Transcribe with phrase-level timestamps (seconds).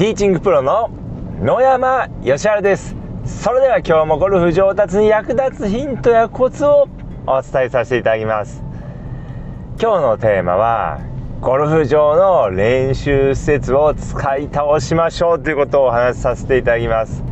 [0.00, 0.88] ティーチングプロの
[1.42, 2.96] 野山義晴です。
[3.26, 6.88] それでは今日もゴルフ上達に役立つヒントやコツを
[7.26, 8.64] お伝えさせていただきます。
[9.78, 11.02] 今日のテーマは
[11.42, 17.22] ゴルフ場の練習施設を使い倒しましょうということをお話しさせていただきます。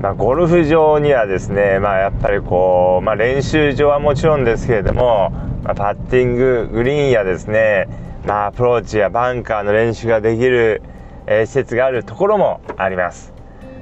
[0.00, 5.30] まあ、ゴルフ場にはですね、まあ、やっぱりこう、まあ、練習場はもちろんですけれども、
[5.64, 7.88] まあ、パッティンググリーンやですね、
[8.24, 10.82] まあ、アプローチやバンカーの練習ができる、
[11.30, 13.34] えー、施設があるところもあります、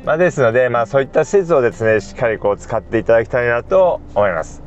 [0.04, 4.62] まあ、ですので、まあ、そういった施設をですねしっかりこう使っていただきたいなと思います。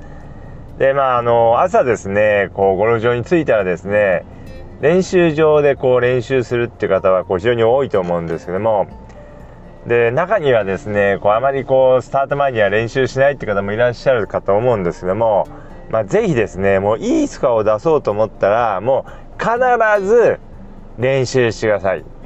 [0.77, 4.23] でまああの朝ですねこうゴルフ場に着いたらですね
[4.79, 8.87] 練習場でこう練習するっていう方はこう非常に多いと思うんですけども
[9.87, 15.47] で中にはですねこうあまりこうスタート前には練習しないっていう方もいらっしゃるかと思うんですけども、
[15.89, 20.39] まあ、ぜひですねもういいスコアを出そうと思ったらもう必ず
[20.97, 22.18] 練習してください。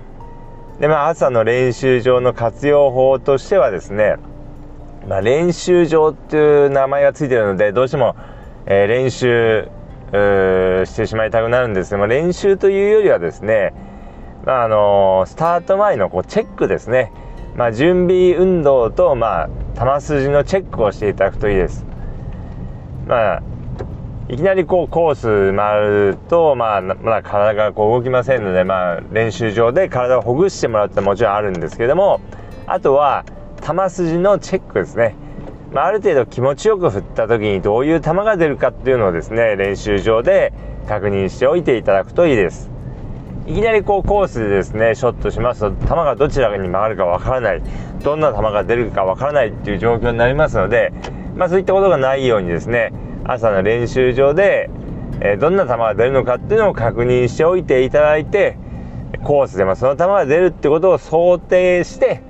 [0.84, 4.18] でまあ朝の練習場の活用法としてはですね、
[5.08, 8.18] まあ、練習場っていう名前が付いてるのでどうしても、
[8.66, 9.70] えー、練習
[10.86, 13.74] してしまいたくなるんですけども練習というよりはですね
[14.46, 17.14] まああのスタート前のこうチェックですね
[17.56, 21.86] まあ、準備運動と、まあ、球筋のチェックをしていただくといいです。
[23.06, 23.44] まあ、
[24.30, 32.22] いきなりこうコース回ると、まあ、まだ体がこう動きませんので、まあ、練習場で体をほぐしてもらうってもちろんあるんですけども
[32.66, 33.26] あとは
[33.62, 35.16] 球筋のチェックですね、
[35.74, 40.54] まあ、ある程度気持ちよく振った時にどういう球が出るかっていうのをですね練習場で
[40.88, 42.70] 確認しておいていただくといいです。
[43.46, 47.62] いきなりこうコースでですねショットしますと球がどちらに曲がるかわからない。
[48.04, 50.94] どんな球が出るかわからないっていう状況になりますので、
[51.36, 52.94] まあ、そういったことがないようにですね
[53.26, 54.70] 朝の練習場で、
[55.22, 58.58] え、どんな球が出るのかっていうのを確認しておいていただいて
[59.24, 62.22] コースでもその球が出るってことを想定して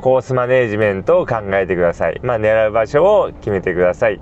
[0.00, 2.20] コースマネージメントを考えてください。
[2.22, 4.20] まあ、狙う場所を決めてください。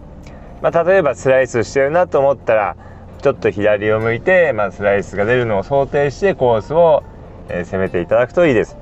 [0.63, 2.77] まあ、例えばスライスしてるなと思ったら
[3.23, 7.03] ちょっと左を向いて、まあ、スライスが出るのを想定してコースを、
[7.49, 8.77] え、攻めていただくといいです。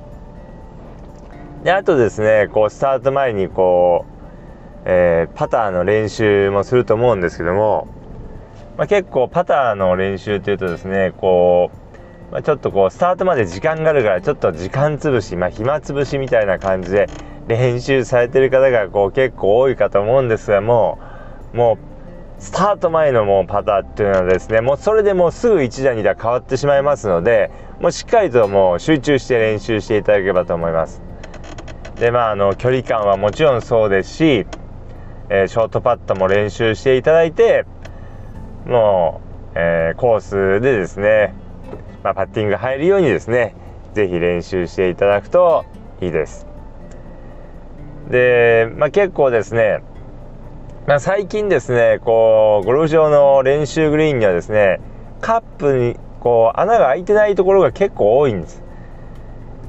[1.65, 4.18] であとですねこうスタート前にこう、
[4.84, 7.89] えー、パターの練習もすると思うんですけども、
[8.77, 11.71] まあ、結構パターの練習というとですねこ
[12.31, 17.09] う、まあ、ちょっとこうスタートまで時間があるからちょっと時間つぶし、まあ、暇つぶしみたいな感じで
[17.49, 20.99] 練習されてる方がこう結構多いかと思うんですがも
[21.55, 21.78] うも
[22.39, 27.50] うスタート前のもうパターっていうのはですねもうそれでもうすぐ1打2打変わってしまいますので
[27.81, 31.03] もうしっかりともう集中して練習していただければと思います。
[31.97, 34.47] でまああの距離感はもちろんそうですし、
[35.31, 37.65] え、ショートパットも練習していただいて
[38.66, 39.21] も
[39.55, 41.34] う、え、コースでですね、
[42.03, 43.55] まあ、パッティング入るようにですね
[43.94, 45.65] 是非練習していただくと
[46.00, 46.47] いいです。
[48.11, 49.83] で、まあ、結構ですね
[50.89, 54.81] まあ、最近ですねこうゴルフ場の練習グリーンにはですね
[55.21, 58.62] カップにこう穴が開いてないところが結構多いんです。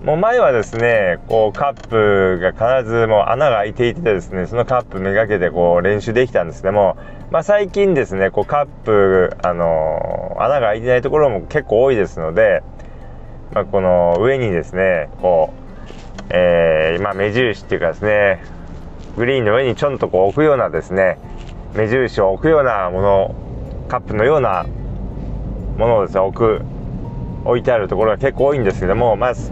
[0.03, 6.95] もう前はですねこうカップが必ずもう穴が開いていてですねそのカップめがけてこう練習できたんですけども、
[7.31, 12.63] まあ、最近ですねこうカップ、あのー、穴が開いてないところも結構多いですので、
[13.51, 18.41] まあ、この上にですねこう、えー、まあ、目印っていうかですね
[19.17, 21.19] グリーンの上にちょんとこう置くようなですね
[21.75, 23.35] 目印を置くようなもの
[23.89, 24.65] カップのような
[25.77, 26.61] ものをですね置く
[27.43, 29.51] 置いてあるところが結構多いんですけどもまず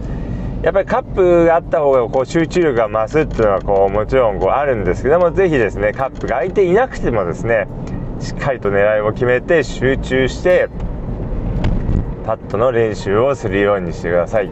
[0.64, 7.68] やっぱりカップがあった方がこう集中力が増すっていうのはこうもちろんこうあるんですけども是非ですねカップが空いていなくてもですね
[8.20, 10.70] しっかりと狙いを決めて集中して
[12.26, 14.52] パットの練習をするようにしてください。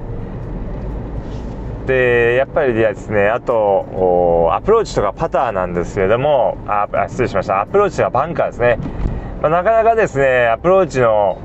[1.88, 8.80] でやっぱりですねあとアプローチとかパターなんですけれどもあ失礼しましたアプローチはバンカーですね、
[9.42, 11.40] まあ、なかなかですねアプローチの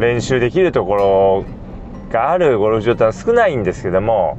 [0.00, 1.44] 練習できるところ
[2.10, 4.36] があるゴルフ場ってのは少ないんですけども、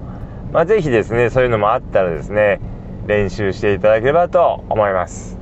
[0.52, 2.60] まあ、ぜひですねそういうのもあったらですね
[3.08, 5.38] 練習していただければと思います。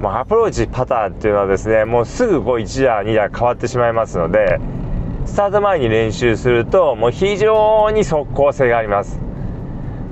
[0.00, 4.58] まあ、アプローチパターっていうのはですねもうすぐこう1打2打変わってしまいますので
[5.26, 9.20] スタート前に練習するともう非常に速攻性があります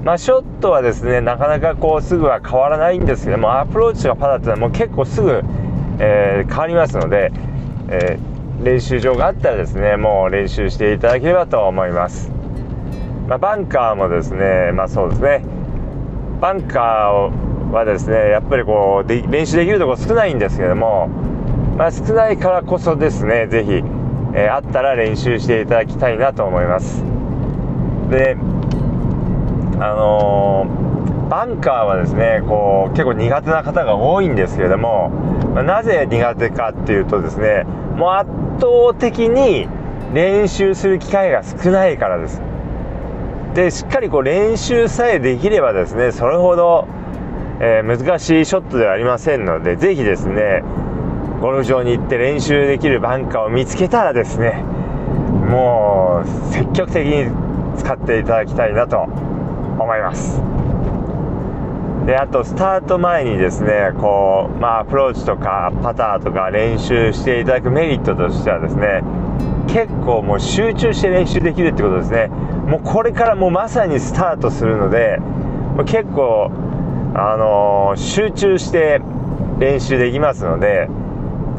[0.05, 5.43] まあ、ショットはですねなかなかこうすぐは変わらないんですけどもアプローチとかパターっていうのはもう結構すぐ、
[5.99, 7.33] えー、変わりますので、
[7.91, 8.28] えー、
[8.62, 12.31] 練習場があったらですねもう練習していただければと思います、
[13.28, 15.44] まあ、バンカーもですねまあそうですね。
[16.40, 21.08] バンカーはですねやっぱりこうで練習できるところ少ないんですけども、
[21.76, 23.82] まあ、少ないからこそですね是非
[24.34, 27.02] えー、あったら練習していただきたいなと思います。
[28.10, 28.37] で
[29.81, 30.88] あのー、
[31.38, 35.11] バンカーはですねこう結構苦手な方が多いんですけれども、
[35.55, 37.62] まあ、なぜ苦手かっていうとですね
[37.96, 39.69] もう圧倒的に
[40.12, 42.43] 練習する機会が少ないからです。
[43.55, 46.88] でしっかりこう練習さえできればですねそれほど、
[47.61, 50.64] えー、難しいショットではありませんのでぜひですね
[51.41, 54.64] ゴルフ場に行って練習できるバンカーを見つけたらですね
[55.49, 57.31] もう積極的に
[57.79, 60.57] 使っていただきたいなと思います。
[62.08, 69.02] であとスタート前にですねこうまあアプローチとかパターとか練習していただくメリットとしてはですね
[69.70, 72.28] 結構もう集中して練習できるってことですね。
[72.28, 75.19] もうこれからもうまさにスタートするので
[75.84, 76.50] 結構
[77.14, 79.02] あのー、集中して
[79.58, 80.88] 練習できますので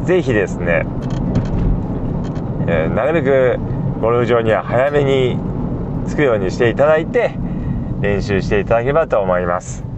[0.05, 0.87] ぜひですね、
[2.67, 3.59] えー、なるべく
[4.01, 5.37] ゴルフ場には早めに
[6.07, 7.35] 着くようにしていただいて
[8.01, 9.88] 練習していただければと思います。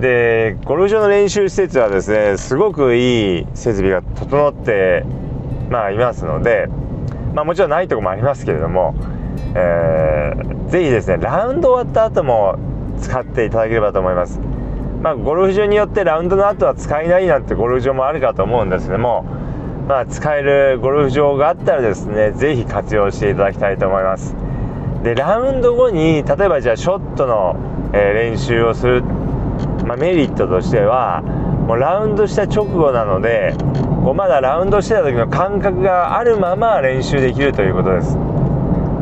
[0.00, 5.04] でゴルフ場の練習施設はですねすごくいい設備が整って
[5.68, 6.68] まあいますので
[7.34, 8.94] まあもちろんないとこもありますけれども、
[9.54, 12.58] えー、ぜひですねラウンド終わった後も
[12.98, 14.40] 使っていただければと思います。
[15.02, 19.24] まあゴルフ場によってラウンドの後は使えないなんてゴルフ場もあるかと思うんですけども
[19.88, 24.34] まあ使えるゴルフ場があったらですね是非活用していただきたいと思います。
[25.02, 27.56] でラウンド後に例えばじゃあショットの、
[27.94, 29.02] えー、練習をする、
[29.86, 31.22] まあ、メリットとしては
[31.66, 33.54] もうラウンドした直後なので
[34.04, 38.16] こうまだラウンドしてた時の感覚があるまま練習できるということです。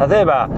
[0.08, 0.48] 例えば、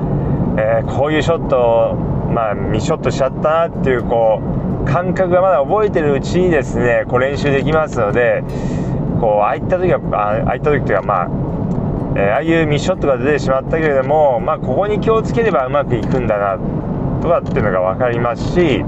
[0.59, 8.43] えー、こういうショットを、まあ、ミショットしちゃったなっていうこう感覚がまだ覚えてるうちにですねこう練習できますので
[9.21, 11.27] こうああいった時はああいった時っていうかまあ、
[12.17, 16.59] えー、ああいうミッショットが出てしまったけれどもまあここに気をつければうまくいくんだな
[17.23, 18.85] とかっていうのが分かりますし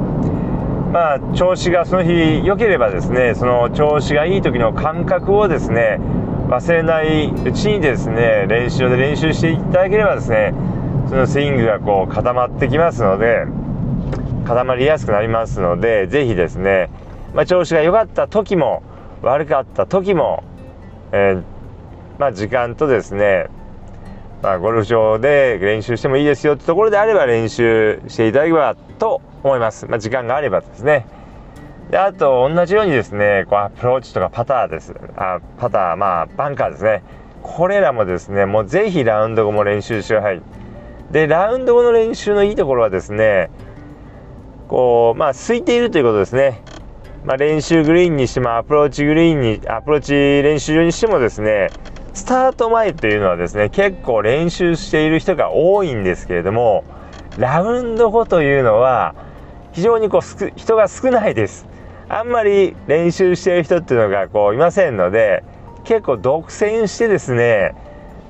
[0.93, 5.99] まあ調子がその日良ければですねその調子がいい時の感覚をですね
[6.49, 10.53] 忘れないうちにですね練習で練習していただければですね
[11.09, 13.47] そのスイングがこう固まってきますので
[14.47, 16.91] 固まりやすくなりますので是非ですね、
[17.35, 18.83] まあ、調子が良かった時も
[19.23, 20.43] 悪かった時も、
[21.13, 21.43] えー、
[22.19, 23.49] まあ、時間とですね、
[24.43, 31.07] まあ、ゴルフ場で練習してもいいですよってところであれば練習していただければと思います、まあ、時間があればですね。
[31.91, 34.95] であと同じようにですねこうアプローチとかパターです。
[35.17, 37.03] あパターまあバンカーですね。
[37.43, 40.43] これらもですねもうぜひラウンド後も練習してください。
[41.11, 43.51] でラウンド後の練習のいいところはですね
[44.69, 46.63] こうまあ空いているということですね。
[47.25, 51.69] まあ、練習グリーンにしてもアプローチグリーンにアプローチ練習場にしてもですね
[52.15, 56.85] スタート前というのはですね結構練習している人が多いんですけれども
[57.39, 59.15] ラウンド後というのは
[59.73, 61.67] 非常にこう人が少ないです。
[62.09, 65.43] あんまり練習している人っていうのがこういませんので
[65.85, 67.75] 結構独占してですね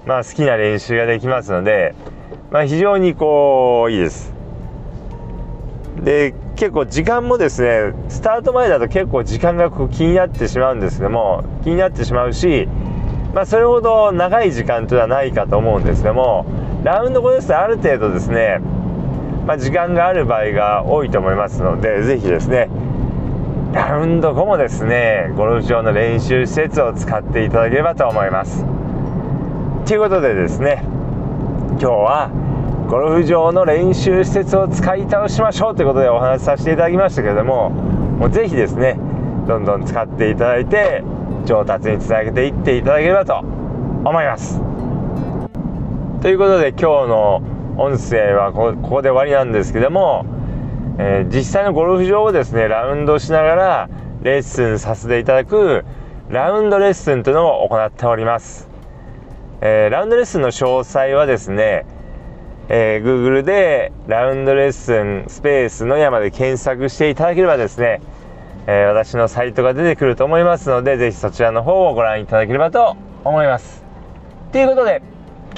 [0.07, 1.97] まあ好きな練習ができますので
[2.53, 4.33] まあ非常にこういいです。
[6.01, 12.69] で結構時間もですねスタート前だと結構時間がこう気になってしまうんですけども気になってしまうし、
[13.35, 16.45] まあ、それほど長い時間というのはないかと思うんですけども
[16.85, 18.59] ラウンド後ですとある程度ですね、
[19.47, 22.69] まあ、時間がある場合が多いと思いますので是非ですね
[23.73, 28.67] ラウンド後もですねゴルフ場の練習施設を使っていただければと思います。
[29.87, 30.83] ということでですね
[31.71, 32.31] 今日は
[32.91, 38.99] ゴルフ場の練習施設を使い倒しましょうということでお話しさせていただきましたけれどももうぜひですね
[39.49, 41.03] どんどん使っていただいて
[41.45, 44.61] 上達につなげていっていただければと思います。
[46.21, 47.43] ということで今日の
[47.79, 50.25] 音声はここで終わりなんですけども、
[50.99, 53.91] えー、実際のゴルフ場をですねラウンドしながら
[54.23, 55.85] レッスンさせていただく
[56.29, 58.69] ラウンドレッスンというのを行っております、
[59.61, 61.87] えー、ラウンドレッスンの詳細はですね
[62.69, 68.01] えー、Google でラウンドレッスンスペースの山で検索していただければですね、
[68.67, 73.85] えー、私のサイトが出てくると思いますので、ぜひそちらの方をご覧いただければと思います。
[74.53, 75.03] ということで、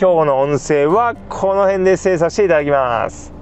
[0.01, 3.34] 今日の音声はこの辺で制作していただきます。